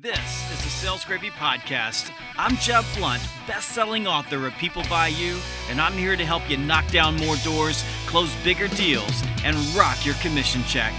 [0.00, 2.10] This is the Sales Gravy Podcast.
[2.38, 6.56] I'm Jeb Blount, best-selling author of People Buy You, and I'm here to help you
[6.56, 10.94] knock down more doors, close bigger deals, and rock your commission check.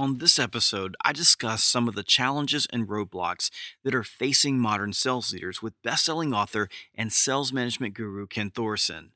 [0.00, 3.50] On this episode, I discuss some of the challenges and roadblocks
[3.84, 9.10] that are facing modern sales leaders with best-selling author and sales management guru Ken Thoreson.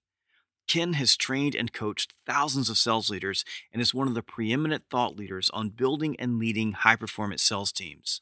[0.69, 4.85] Ken has trained and coached thousands of sales leaders and is one of the preeminent
[4.91, 8.21] thought leaders on building and leading high performance sales teams.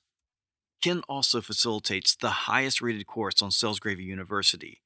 [0.81, 4.83] Ken also facilitates the highest rated course on Sales Gravy University.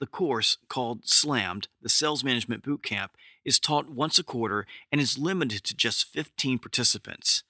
[0.00, 3.12] The course, called Slammed, the Sales Management Boot Camp,
[3.48, 7.42] is taught once a quarter and is limited to just 15 participants.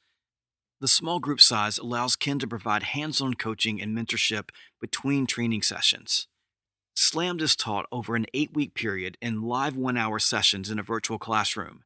[0.80, 5.62] The small group size allows Ken to provide hands on coaching and mentorship between training
[5.62, 6.28] sessions.
[6.94, 10.84] Slammed is taught over an eight week period in live one hour sessions in a
[10.84, 11.82] virtual classroom.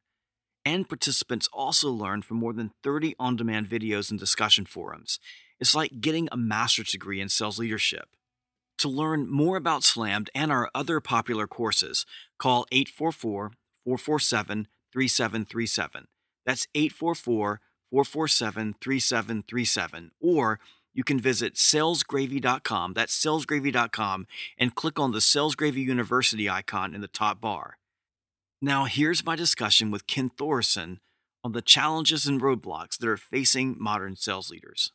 [0.63, 5.19] And participants also learn from more than 30 on demand videos and discussion forums.
[5.59, 8.09] It's like getting a master's degree in sales leadership.
[8.77, 12.05] To learn more about Slammed and our other popular courses,
[12.37, 13.53] call 844
[13.85, 16.07] 447 3737.
[16.45, 20.11] That's 844 447 3737.
[20.19, 20.59] Or
[20.93, 27.01] you can visit salesgravy.com, that's salesgravy.com, and click on the Sales Gravy University icon in
[27.01, 27.77] the top bar.
[28.61, 30.99] Now, here's my discussion with Ken Thoreson
[31.43, 34.91] on the challenges and roadblocks that are facing modern sales leaders.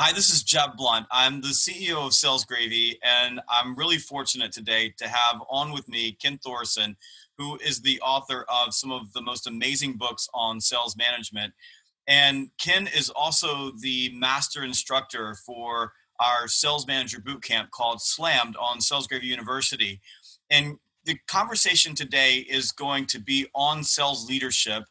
[0.00, 1.08] Hi, this is Jeb Blount.
[1.10, 5.88] I'm the CEO of Sales Gravy, and I'm really fortunate today to have on with
[5.88, 6.96] me Ken Thoreson,
[7.36, 11.52] who is the author of some of the most amazing books on sales management.
[12.06, 18.54] And Ken is also the master instructor for our sales manager boot camp called Slammed
[18.54, 20.00] on Sales Gravy University.
[20.48, 24.84] And the conversation today is going to be on sales leadership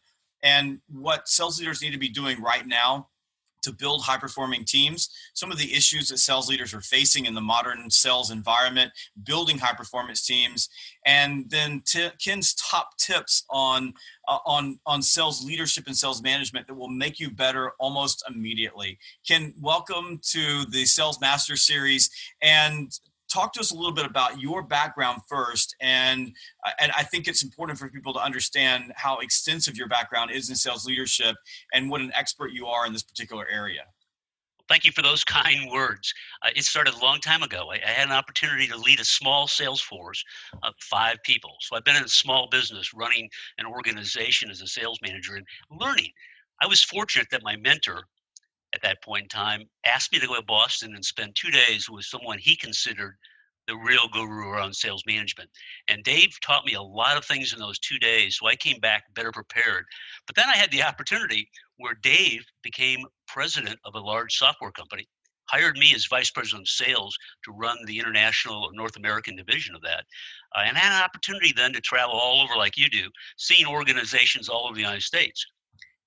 [0.43, 3.07] and what sales leaders need to be doing right now
[3.63, 7.34] to build high performing teams, some of the issues that sales leaders are facing in
[7.34, 8.91] the modern sales environment,
[9.23, 10.69] building high performance teams,
[11.06, 13.94] and then t- Ken's top tips on
[14.28, 18.97] uh, on on sales leadership and sales management that will make you better almost immediately.
[19.28, 22.09] Ken, welcome to the Sales Master Series,
[22.41, 22.91] and
[23.31, 26.31] talk to us a little bit about your background first and
[26.65, 30.49] uh, and I think it's important for people to understand how extensive your background is
[30.49, 31.35] in sales leadership
[31.73, 33.83] and what an expert you are in this particular area.
[34.69, 36.13] Thank you for those kind words.
[36.43, 37.69] Uh, it started a long time ago.
[37.71, 40.23] I, I, had an opportunity to lead a small sales force
[40.63, 41.55] of five people.
[41.61, 45.45] So I've been in a small business running an organization as a sales manager and
[45.79, 46.11] learning.
[46.61, 48.03] I was fortunate that my mentor,
[48.77, 51.89] at that point in time, asked me to go to Boston and spend two days
[51.89, 53.15] with someone he considered
[53.67, 55.49] the real guru around sales management.
[55.88, 58.38] And Dave taught me a lot of things in those two days.
[58.38, 59.85] So I came back better prepared.
[60.27, 65.07] But then I had the opportunity where Dave became president of a large software company,
[65.49, 69.81] hired me as vice president of sales to run the international North American division of
[69.81, 70.05] that.
[70.55, 74.47] Uh, and had an opportunity then to travel all over like you do, seeing organizations
[74.47, 75.45] all over the United States.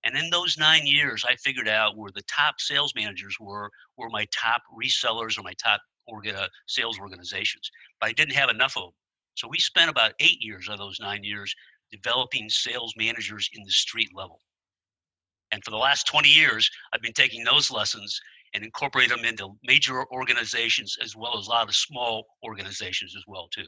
[0.05, 4.09] And in those nine years, I figured out where the top sales managers were, were
[4.09, 7.71] my top resellers or my top orga- uh, sales organizations.
[8.01, 8.93] But I didn't have enough of them.
[9.35, 11.55] So we spent about eight years of those nine years
[11.93, 14.41] developing sales managers in the street level.
[15.53, 18.21] And for the last 20 years, I've been taking those lessons
[18.55, 23.25] and incorporate them into major organizations as well as a lot of small organizations as
[23.27, 23.67] well too.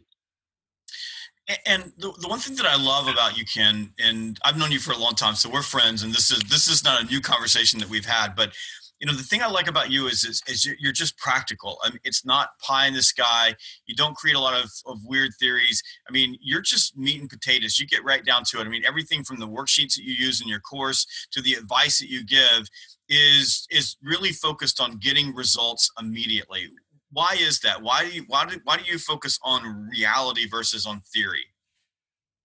[1.67, 4.79] And the, the one thing that I love about you, Ken, and I've known you
[4.79, 7.21] for a long time, so we're friends, and this is this is not a new
[7.21, 8.37] conversation that we've had.
[8.37, 8.53] But
[9.01, 11.79] you know, the thing I like about you is is, is you're just practical.
[11.83, 13.57] I mean, it's not pie in the sky.
[13.87, 15.83] You don't create a lot of, of weird theories.
[16.09, 17.81] I mean, you're just meat and potatoes.
[17.81, 18.65] You get right down to it.
[18.65, 21.99] I mean, everything from the worksheets that you use in your course to the advice
[21.99, 22.69] that you give
[23.09, 26.71] is is really focused on getting results immediately
[27.13, 27.83] why is that?
[27.83, 31.45] Why do you why do why do you focus on reality versus on theory?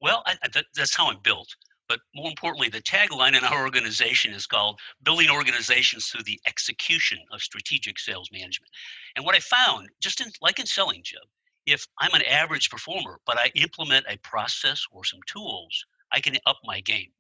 [0.02, 1.48] Well, I, that, that's how I'm built.
[1.90, 7.18] But more importantly, the tagline in our organization is called Building Organizations Through the Execution
[7.32, 8.70] of Strategic Sales Management.
[9.16, 11.22] And what I found, just in, like in selling, Jeb,
[11.66, 16.38] if I'm an average performer, but I implement a process or some tools, I can
[16.46, 17.12] up my game.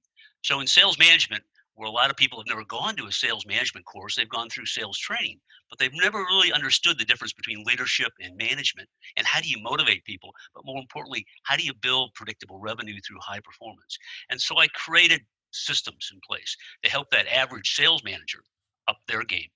[0.43, 1.43] So in sales management,
[1.77, 4.15] where a lot of people have never gone to a sales management course.
[4.15, 5.39] They've gone through sales training,
[5.69, 9.61] but they've never really understood the difference between leadership and management and how do you
[9.61, 10.31] motivate people.
[10.55, 13.97] But more importantly, how do you build predictable revenue through high performance?
[14.29, 15.21] And so I created
[15.51, 18.39] systems in place to help that average sales manager
[18.87, 19.47] up their game.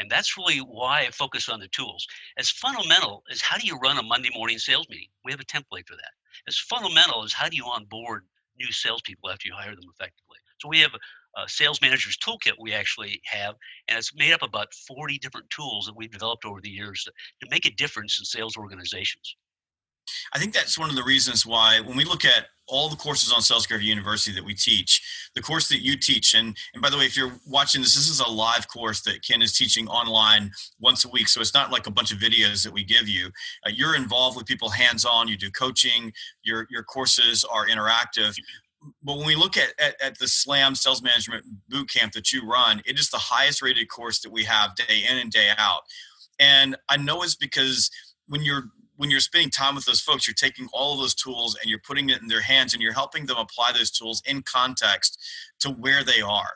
[0.00, 2.06] And that's really why I focus on the tools.
[2.38, 5.08] As fundamental as how do you run a Monday morning sales meeting?
[5.24, 6.12] We have a template for that.
[6.48, 8.24] As fundamental as how do you onboard
[8.58, 10.38] new salespeople after you hire them effectively.
[10.60, 10.90] So we have
[11.36, 13.54] a sales manager's toolkit we actually have,
[13.88, 17.12] and it's made up about 40 different tools that we've developed over the years to,
[17.42, 19.36] to make a difference in sales organizations.
[20.34, 23.32] I think that's one of the reasons why when we look at all the courses
[23.32, 26.90] on Sales Gravy University that we teach, the course that you teach, and, and by
[26.90, 29.88] the way, if you're watching this, this is a live course that Ken is teaching
[29.88, 31.28] online once a week.
[31.28, 33.28] So it's not like a bunch of videos that we give you.
[33.66, 38.36] Uh, you're involved with people hands on, you do coaching, your, your courses are interactive.
[39.02, 42.46] But when we look at, at, at the SLAM Sales Management Boot Camp that you
[42.46, 45.82] run, it is the highest rated course that we have day in and day out.
[46.38, 47.90] And I know it's because
[48.28, 48.64] when you're
[48.96, 51.78] when you're spending time with those folks, you're taking all of those tools and you're
[51.86, 55.24] putting it in their hands and you're helping them apply those tools in context
[55.60, 56.50] to where they are.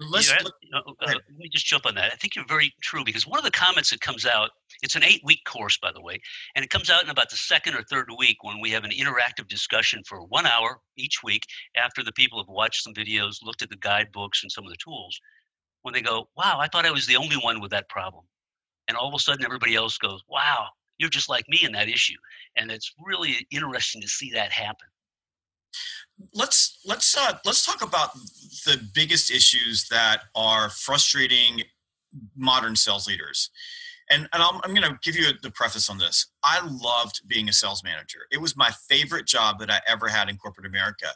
[0.00, 2.12] Let's, uh, uh, let me just jump on that.
[2.12, 4.50] I think you're very true because one of the comments that comes out,
[4.82, 6.20] it's an eight week course, by the way,
[6.54, 8.92] and it comes out in about the second or third week when we have an
[8.92, 11.42] interactive discussion for one hour each week
[11.76, 14.76] after the people have watched some videos, looked at the guidebooks and some of the
[14.76, 15.20] tools.
[15.82, 18.24] When they go, wow, I thought I was the only one with that problem.
[18.86, 20.68] And all of a sudden, everybody else goes, wow,
[20.98, 22.16] you're just like me in that issue
[22.56, 24.88] and it's really interesting to see that happen
[26.34, 28.14] let's let's uh, let's talk about
[28.66, 31.62] the biggest issues that are frustrating
[32.36, 33.50] modern sales leaders
[34.10, 36.26] and, and I'm, I'm going to give you the preface on this.
[36.42, 38.20] I loved being a sales manager.
[38.30, 41.06] It was my favorite job that I ever had in corporate America.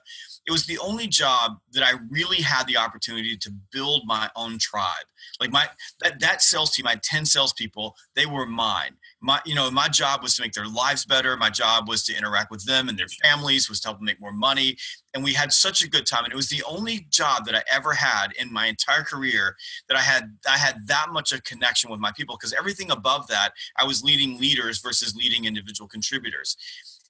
[0.46, 4.58] It was the only job that I really had the opportunity to build my own
[4.58, 5.06] tribe.
[5.40, 5.68] Like my
[6.02, 8.96] that, that sales team, I had 10 salespeople, they were mine.
[9.22, 11.36] My, you know, my job was to make their lives better.
[11.36, 14.20] My job was to interact with them and their families, was to help them make
[14.20, 14.76] more money.
[15.14, 16.24] And we had such a good time.
[16.24, 19.56] And it was the only job that I ever had in my entire career
[19.88, 23.28] that I had I had that much of connection with my people because everything above
[23.28, 26.56] that, I was leading leaders versus leading individual contributors.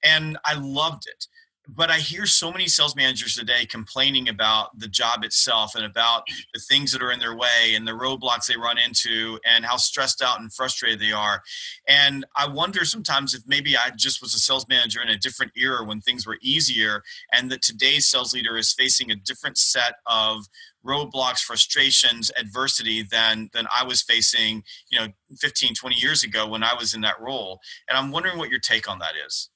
[0.03, 1.27] And I loved it
[1.67, 6.23] but I hear so many sales managers today complaining about the job itself and about
[6.53, 9.77] the things that are in their way and the roadblocks they run into and how
[9.77, 11.41] stressed out and frustrated they are.
[11.87, 15.53] And I wonder sometimes if maybe I just was a sales manager in a different
[15.55, 17.01] era when things were easier
[17.31, 20.47] and that today's sales leader is facing a different set of
[20.85, 25.07] roadblocks frustrations adversity than than i was facing you know
[25.39, 28.59] 15 20 years ago when i was in that role and i'm wondering what your
[28.59, 29.49] take on that is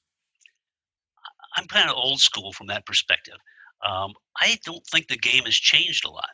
[1.58, 3.34] I'm kind of old school from that perspective.
[3.86, 6.30] Um, I don't think the game has changed a lot.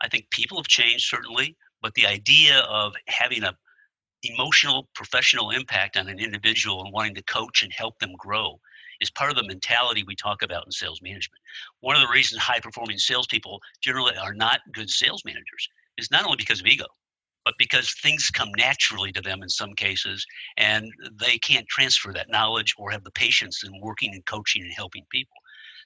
[0.00, 3.54] I think people have changed certainly, but the idea of having a
[4.24, 8.58] emotional professional impact on an individual and wanting to coach and help them grow
[9.00, 11.40] is part of the mentality we talk about in sales management.
[11.80, 16.24] One of the reasons high performing salespeople generally are not good sales managers is not
[16.24, 16.86] only because of ego,
[17.48, 20.26] but because things come naturally to them in some cases
[20.58, 24.72] and they can't transfer that knowledge or have the patience in working and coaching and
[24.74, 25.38] helping people.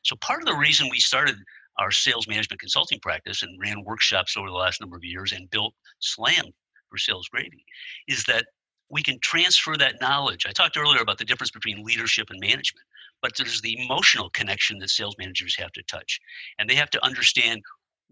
[0.03, 1.37] So, part of the reason we started
[1.79, 5.49] our sales management consulting practice and ran workshops over the last number of years and
[5.51, 6.47] built SLAM
[6.91, 7.65] for Sales Gravy
[8.09, 8.47] is that
[8.91, 10.45] we can transfer that knowledge.
[10.47, 12.85] I talked earlier about the difference between leadership and management,
[13.23, 16.19] but there's the emotional connection that sales managers have to touch.
[16.59, 17.63] And they have to understand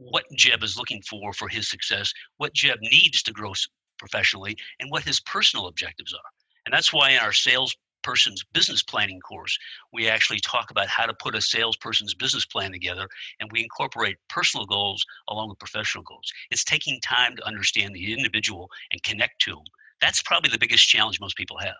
[0.00, 3.52] what Jeb is looking for for his success, what Jeb needs to grow
[3.99, 6.30] professionally, and what his personal objectives are.
[6.64, 9.59] And that's why in our salesperson's business planning course,
[9.92, 13.07] we actually talk about how to put a salesperson's business plan together,
[13.40, 16.33] and we incorporate personal goals along with professional goals.
[16.50, 19.64] It's taking time to understand the individual and connect to them.
[20.00, 21.75] That's probably the biggest challenge most people have.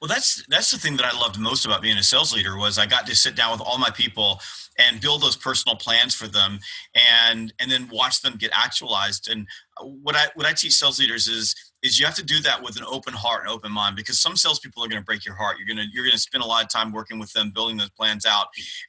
[0.00, 2.78] Well, that's that's the thing that I loved most about being a sales leader was
[2.78, 4.40] I got to sit down with all my people
[4.78, 6.58] and build those personal plans for them,
[6.94, 9.28] and and then watch them get actualized.
[9.30, 9.46] And
[9.80, 12.62] uh, what I what I teach sales leaders is is you have to do that
[12.62, 15.34] with an open heart and open mind because some salespeople are going to break your
[15.34, 15.58] heart.
[15.58, 18.26] You're gonna you're gonna spend a lot of time working with them, building those plans
[18.26, 18.46] out,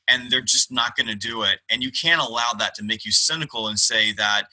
[0.08, 1.60] and they're just not going to do it.
[1.70, 4.44] And you can't allow that to make you cynical and say that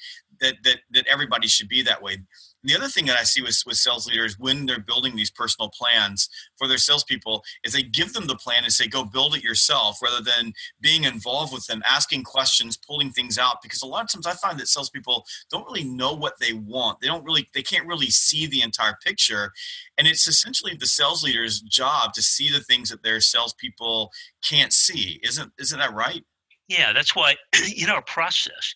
[0.40, 2.18] that that that everybody should be that way
[2.64, 5.70] the other thing that I see with, with sales leaders when they're building these personal
[5.70, 9.42] plans for their salespeople is they give them the plan and say, go build it
[9.42, 13.62] yourself rather than being involved with them, asking questions, pulling things out.
[13.62, 17.00] Because a lot of times I find that salespeople don't really know what they want.
[17.00, 19.52] They don't really, they can't really see the entire picture.
[19.98, 24.10] And it's essentially the sales leader's job to see the things that their salespeople
[24.42, 25.20] can't see.
[25.22, 26.24] Isn't, isn't that right?
[26.68, 27.36] Yeah, that's why
[27.76, 28.74] in our process,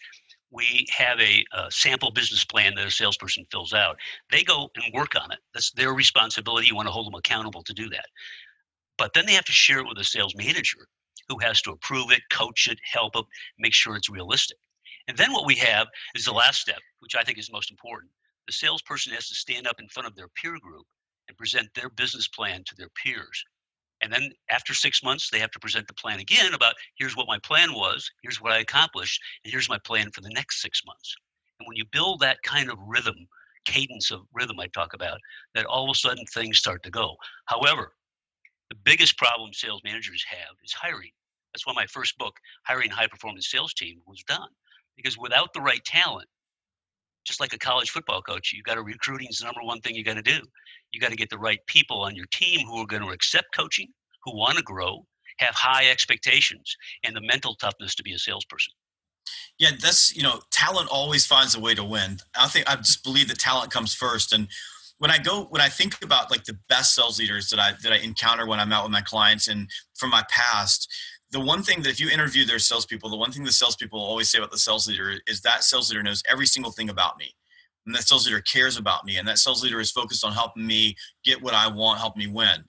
[0.50, 3.96] we have a, a, sample business plan that a salesperson fills out.
[4.30, 5.38] They go and work on it.
[5.52, 6.68] That's their responsibility.
[6.68, 8.06] You want to hold them accountable to do that.
[8.96, 10.86] But then they have to share it with a sales manager
[11.28, 13.24] who has to approve it, coach it, help them,
[13.58, 14.58] make sure it's realistic.
[15.08, 18.10] And then what we have is the last step, which I think is most important.
[18.46, 20.86] The salesperson has to stand up in front of their peer group
[21.28, 23.44] and present their business plan to their peers.
[24.06, 27.26] And then after six months, they have to present the plan again about here's what
[27.26, 30.80] my plan was, here's what I accomplished, and here's my plan for the next six
[30.86, 31.16] months.
[31.58, 33.16] And when you build that kind of rhythm,
[33.64, 35.18] cadence of rhythm I talk about,
[35.56, 37.16] that all of a sudden things start to go.
[37.46, 37.94] However,
[38.70, 41.10] the biggest problem sales managers have is hiring.
[41.52, 44.50] That's why my first book, Hiring High Performance Sales Team, was done.
[44.96, 46.28] Because without the right talent,
[47.26, 49.94] just like a college football coach, you got to recruiting is the number one thing
[49.94, 50.38] you got to do.
[50.92, 53.48] You got to get the right people on your team who are going to accept
[53.54, 53.88] coaching,
[54.24, 55.04] who want to grow,
[55.38, 58.72] have high expectations, and the mental toughness to be a salesperson.
[59.58, 62.18] Yeah, that's you know, talent always finds a way to win.
[62.38, 64.32] I think I just believe that talent comes first.
[64.32, 64.48] And
[64.98, 67.92] when I go, when I think about like the best sales leaders that I that
[67.92, 70.88] I encounter when I'm out with my clients and from my past,
[71.36, 74.30] the one thing that if you interview their salespeople, the one thing the salespeople always
[74.30, 77.34] say about the sales leader is that sales leader knows every single thing about me.
[77.84, 79.18] And that sales leader cares about me.
[79.18, 82.26] And that sales leader is focused on helping me get what I want, help me
[82.26, 82.64] win.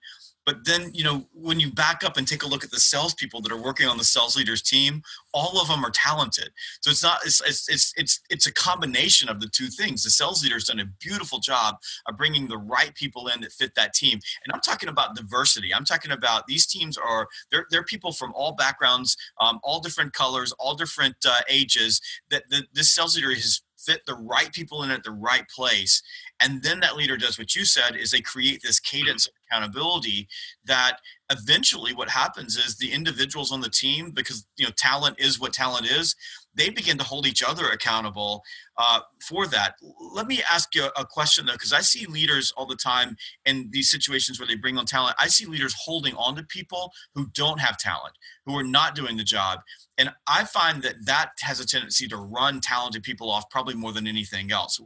[0.47, 3.41] But then, you know, when you back up and take a look at the salespeople
[3.41, 6.51] that are working on the sales leaders team, all of them are talented.
[6.79, 10.03] So it's not it's it's it's it's, it's a combination of the two things.
[10.03, 11.75] The sales leader's done a beautiful job
[12.07, 14.19] of bringing the right people in that fit that team.
[14.45, 15.73] And I'm talking about diversity.
[15.75, 20.13] I'm talking about these teams are they're they're people from all backgrounds, um, all different
[20.13, 21.99] colors, all different uh, ages.
[22.29, 26.01] That the, this sales leader has fit the right people in at the right place
[26.39, 30.27] and then that leader does what you said is they create this cadence of accountability
[30.65, 30.98] that
[31.32, 35.53] eventually what happens is the individuals on the team because you know talent is what
[35.53, 36.15] talent is
[36.53, 38.44] they begin to hold each other accountable
[38.79, 39.75] uh, for that.
[40.13, 43.15] Let me ask you a question though because i see leaders all the time
[43.46, 45.15] in these situations where they bring on talent.
[45.20, 48.13] I see leaders holding on to people who don't have talent
[48.46, 49.60] who are not doing the job
[49.98, 53.91] and i find that that has a tendency to run talented people off probably more
[53.91, 54.79] than anything else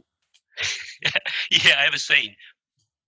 [1.50, 2.34] yeah, I have a saying.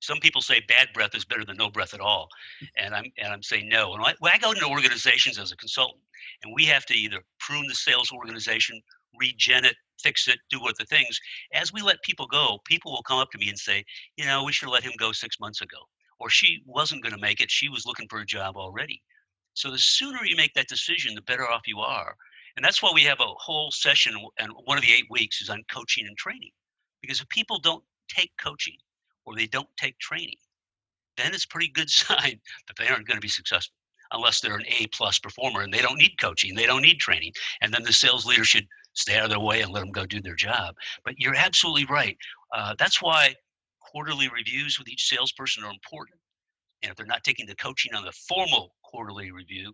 [0.01, 2.29] Some people say bad breath is better than no breath at all,
[2.77, 3.95] and I'm and I'm saying no.
[3.95, 6.03] And I, when I go into organizations as a consultant,
[6.43, 8.81] and we have to either prune the sales organization,
[9.19, 11.19] regen it, fix it, do what the things.
[11.55, 13.85] As we let people go, people will come up to me and say,
[14.17, 15.79] you know, we should have let him go six months ago,
[16.19, 17.51] or she wasn't going to make it.
[17.51, 19.01] She was looking for a job already.
[19.55, 22.15] So the sooner you make that decision, the better off you are.
[22.57, 25.51] And that's why we have a whole session, and one of the eight weeks is
[25.51, 26.51] on coaching and training.
[27.05, 28.77] Because if people don't take coaching
[29.27, 30.37] or they don't take training,
[31.19, 33.75] then it's a pretty good sign that they aren't going to be successful
[34.13, 37.33] unless they're an A plus performer and they don't need coaching, they don't need training.
[37.61, 40.07] And then the sales leader should stay out of their way and let them go
[40.07, 40.75] do their job.
[41.05, 42.17] But you're absolutely right.
[42.55, 43.35] Uh, that's why
[43.81, 46.19] quarterly reviews with each salesperson are important.
[46.83, 49.73] And if they're not taking the coaching on the formal quarterly review,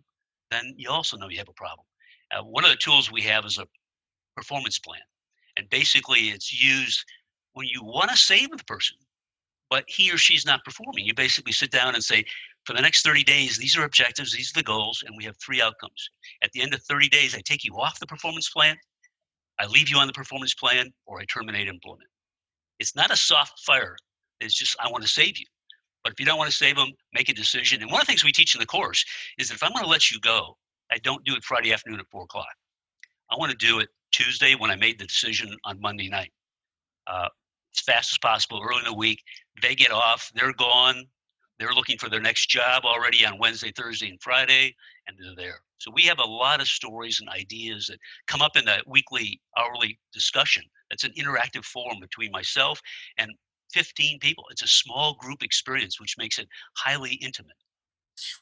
[0.49, 1.85] then you also know you have a problem.
[2.31, 3.67] Uh, one of the tools we have is a
[4.35, 5.01] performance plan.
[5.57, 7.03] And basically, it's used
[7.53, 8.97] when you want to save the person,
[9.69, 12.25] but he or she's not performing, you basically sit down and say,
[12.65, 15.35] for the next 30 days, these are objectives, these are the goals, and we have
[15.37, 16.09] three outcomes.
[16.43, 18.75] At the end of 30 days, I take you off the performance plan,
[19.59, 22.09] I leave you on the performance plan, or I terminate employment.
[22.79, 23.95] It's not a soft fire.
[24.39, 25.45] It's just, I want to save you.
[26.03, 27.81] But if you don't want to save them, make a decision.
[27.81, 29.05] And one of the things we teach in the course
[29.37, 30.57] is that if I'm going to let you go,
[30.91, 32.53] I don't do it Friday afternoon at four o'clock.
[33.29, 36.31] I want to do it Tuesday when I made the decision on Monday night.
[37.07, 37.29] Uh,
[37.75, 39.19] as fast as possible early in the week.
[39.61, 41.05] They get off, they're gone.
[41.59, 44.75] They're looking for their next job already on Wednesday, Thursday, and Friday,
[45.07, 45.59] and they're there.
[45.77, 49.39] So we have a lot of stories and ideas that come up in that weekly,
[49.57, 50.63] hourly discussion.
[50.89, 52.81] That's an interactive forum between myself
[53.19, 53.29] and
[53.73, 54.43] 15 people.
[54.49, 56.47] It's a small group experience, which makes it
[56.77, 57.55] highly intimate.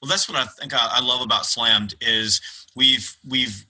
[0.02, 2.42] Well, that's what I think I love about Slammed is
[2.76, 3.66] we've we've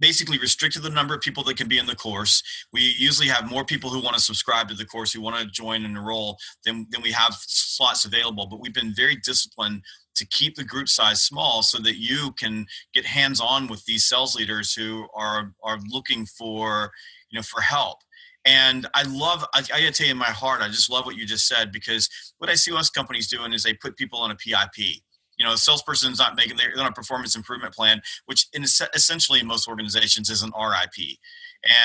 [0.00, 2.42] basically restricted the number of people that can be in the course.
[2.72, 5.46] We usually have more people who want to subscribe to the course, who want to
[5.46, 8.46] join and enroll, than, than we have slots available.
[8.46, 9.82] But we've been very disciplined
[10.16, 14.04] to keep the group size small so that you can get hands on with these
[14.04, 16.92] sales leaders who are are looking for
[17.30, 17.98] you know for help
[18.44, 21.16] and I love, I, I gotta tell you in my heart, I just love what
[21.16, 22.08] you just said because
[22.38, 25.02] what I see most companies doing is they put people on a PIP
[25.36, 29.40] you know, a salesperson's not making they're on a performance improvement plan, which in essentially
[29.40, 31.18] in most organizations is an RIP.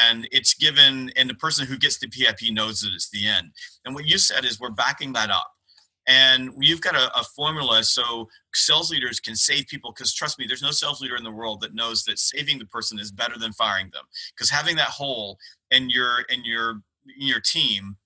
[0.03, 3.51] And it's given, and the person who gets the PIP knows that it's the end.
[3.85, 5.51] And what you said is we're backing that up.
[6.07, 9.93] And you've got a, a formula so sales leaders can save people.
[9.95, 12.65] Because trust me, there's no sales leader in the world that knows that saving the
[12.65, 14.05] person is better than firing them.
[14.35, 15.37] Because having that hole
[15.69, 16.81] in your in your
[17.19, 17.97] in your team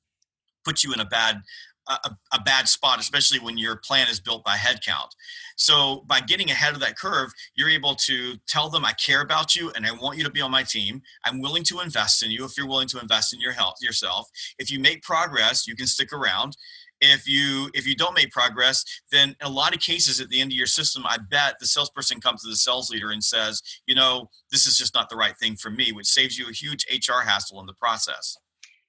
[0.66, 1.42] puts you in a bad
[1.88, 5.10] a, a, bad spot, especially when your plan is built by headcount.
[5.56, 9.56] So by getting ahead of that curve, you're able to tell them, I care about
[9.56, 11.02] you and I want you to be on my team.
[11.26, 14.30] I'm willing to invest in you if you're willing to invest in your health yourself.
[14.58, 16.56] If you make progress, you can stick around.
[17.02, 20.40] If you if you don't make progress, then in a lot of cases at the
[20.40, 23.62] end of your system, I bet the salesperson comes to the sales leader and says,
[23.86, 26.54] you know, this is just not the right thing for me, which saves you a
[26.54, 28.38] huge HR hassle in the process.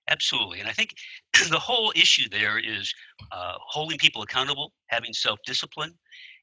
[0.09, 0.61] Absolutely.
[0.61, 0.95] And I think
[1.51, 2.93] the whole issue there is
[3.33, 5.95] uh, holding people accountable, having self discipline.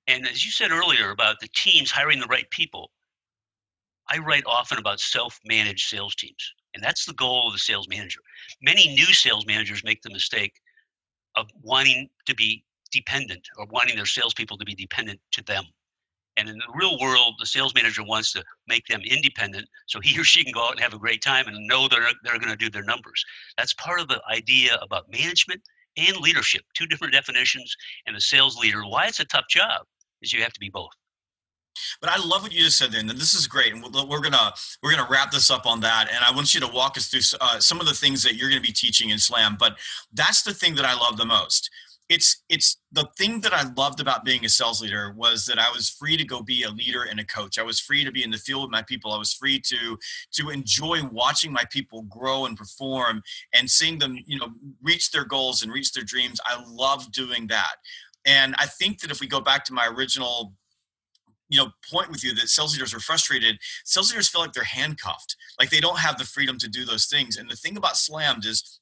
[0.07, 2.91] And as you said earlier about the teams hiring the right people,
[4.09, 6.53] I write often about self managed sales teams.
[6.73, 8.21] And that's the goal of the sales manager.
[8.61, 10.53] Many new sales managers make the mistake
[11.35, 15.65] of wanting to be dependent or wanting their salespeople to be dependent to them.
[16.37, 20.19] And in the real world, the sales manager wants to make them independent so he
[20.19, 22.51] or she can go out and have a great time and know they're, they're going
[22.51, 23.23] to do their numbers.
[23.57, 25.61] That's part of the idea about management
[25.97, 27.75] and leadership, two different definitions.
[28.05, 29.85] And the sales leader, why it's a tough job
[30.21, 30.91] is you have to be both.
[31.99, 32.91] But I love what you just said.
[32.91, 36.09] Then And this is great, and we're gonna we're gonna wrap this up on that.
[36.09, 38.49] And I want you to walk us through uh, some of the things that you're
[38.51, 39.55] to be teaching in Slam.
[39.57, 39.77] But
[40.13, 41.69] that's the thing that I love the most
[42.11, 45.71] it's it's the thing that I loved about being a sales leader was that I
[45.71, 47.57] was free to go be a leader and a coach.
[47.57, 49.13] I was free to be in the field with my people.
[49.13, 49.97] I was free to
[50.33, 54.49] to enjoy watching my people grow and perform and seeing them, you know,
[54.83, 56.41] reach their goals and reach their dreams.
[56.45, 57.75] I love doing that.
[58.25, 60.53] And I think that if we go back to my original
[61.47, 64.63] you know point with you that sales leaders are frustrated sales leaders feel like they're
[64.63, 67.97] handcuffed like they don't have the freedom to do those things and the thing about
[67.97, 68.79] slammed is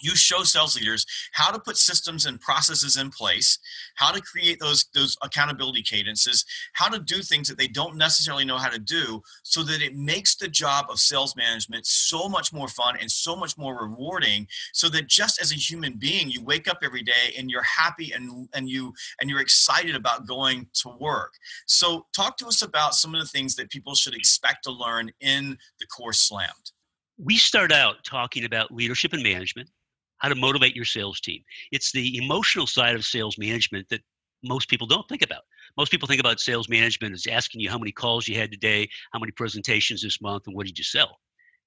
[0.00, 3.58] you show sales leaders how to put systems and processes in place
[3.96, 8.44] how to create those those accountability cadences how to do things that they don't necessarily
[8.44, 12.52] know how to do so that it makes the job of sales management so much
[12.52, 16.42] more fun and so much more rewarding so that just as a human being you
[16.44, 20.66] wake up every day and you're happy and and you and you're excited about going
[20.74, 21.32] to work.
[21.66, 25.10] So talk to us about some of the things that people should expect to learn
[25.20, 26.72] in the course slammed.
[27.18, 29.70] We start out talking about leadership and management
[30.18, 31.42] how to motivate your sales team.
[31.72, 34.00] It's the emotional side of sales management that
[34.42, 35.42] most people don't think about.
[35.76, 38.88] Most people think about sales management as asking you how many calls you had today,
[39.12, 41.18] how many presentations this month, and what did you sell.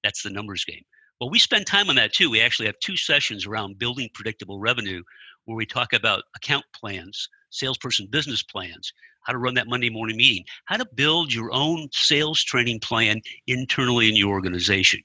[0.02, 0.82] That's the numbers game.
[1.20, 2.30] Well, we spend time on that too.
[2.30, 5.02] We actually have two sessions around building predictable revenue
[5.44, 10.16] where we talk about account plans, salesperson business plans, how to run that Monday morning
[10.16, 15.00] meeting, how to build your own sales training plan internally in your organization.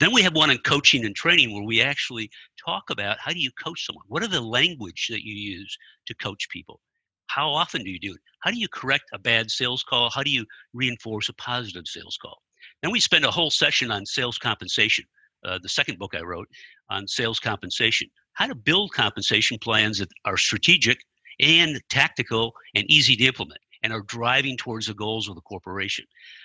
[0.00, 2.30] Then we have one on coaching and training where we actually
[2.64, 4.04] talk about how do you coach someone?
[4.08, 6.80] What are the language that you use to coach people?
[7.28, 8.20] How often do you do it?
[8.40, 10.10] How do you correct a bad sales call?
[10.10, 12.42] How do you reinforce a positive sales call?
[12.82, 15.04] Then we spend a whole session on sales compensation,
[15.44, 16.48] uh, the second book I wrote
[16.90, 21.04] on sales compensation, how to build compensation plans that are strategic
[21.40, 26.04] and tactical and easy to implement and are driving towards the goals of the corporation.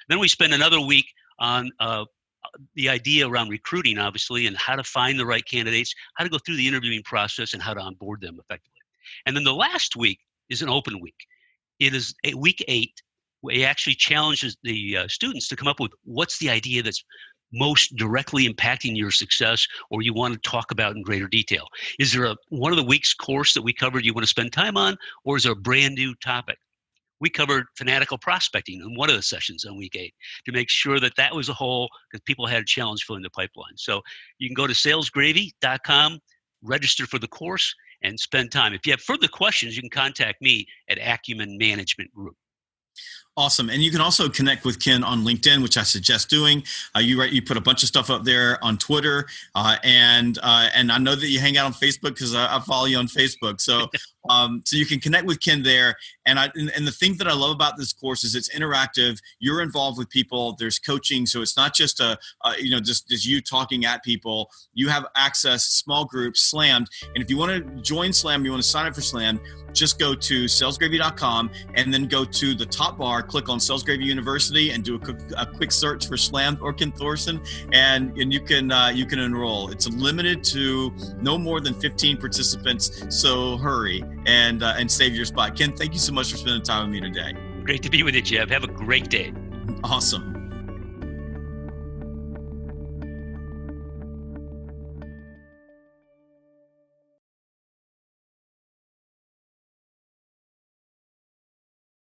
[0.10, 1.05] Then we spend another week
[1.39, 2.05] on uh,
[2.75, 6.38] the idea around recruiting, obviously, and how to find the right candidates, how to go
[6.45, 8.71] through the interviewing process, and how to onboard them effectively.
[9.25, 11.15] And then the last week is an open week.
[11.79, 12.93] It is a week eight.
[13.43, 17.03] It actually challenges the uh, students to come up with what's the idea that's
[17.53, 21.67] most directly impacting your success or you want to talk about in greater detail?
[21.99, 24.51] Is there a one of the week's course that we covered you want to spend
[24.51, 26.58] time on, or is there a brand new topic?
[27.21, 30.13] We covered fanatical prospecting in one of the sessions on week eight
[30.45, 33.29] to make sure that that was a whole because people had a challenge filling the
[33.29, 33.77] pipeline.
[33.77, 34.01] So
[34.38, 36.19] you can go to salesgravy.com,
[36.62, 38.73] register for the course, and spend time.
[38.73, 42.36] If you have further questions, you can contact me at Acumen Management Group.
[43.38, 46.63] Awesome, and you can also connect with Ken on LinkedIn, which I suggest doing.
[46.95, 50.39] Uh, you write, you put a bunch of stuff up there on Twitter, uh, and
[50.41, 52.98] uh, and I know that you hang out on Facebook because I, I, follow you
[52.98, 53.60] on Facebook.
[53.60, 53.89] So
[54.30, 55.98] um, so you can connect with Ken there.
[56.26, 59.19] And I and, and, the thing that I love about this course is it's interactive.
[59.39, 60.56] You're involved with people.
[60.58, 62.17] There's coaching, so it's not just a,
[62.58, 64.50] you know just just you talking at people.
[64.74, 66.88] You have access, small groups, slammed.
[67.13, 69.41] And if you want to join Slam, you want to sign up for Slam,
[69.74, 74.06] just go to salesgravy.com and then go to the top bar click on Sales Gravy
[74.06, 78.32] University and do a quick, a quick search for Slam or Ken Thoreson, and and
[78.32, 79.70] you can uh, you can enroll.
[79.70, 85.26] It's limited to no more than 15 participants, so hurry and uh, and save your
[85.26, 85.56] spot.
[85.56, 87.34] Ken, thank you so much for spending time with me today.
[87.64, 88.50] Great to be with you, Jeff.
[88.50, 89.34] Have a great day.
[89.84, 90.35] Awesome.